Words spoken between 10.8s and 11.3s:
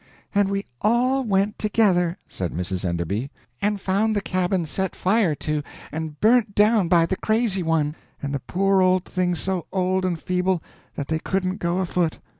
that they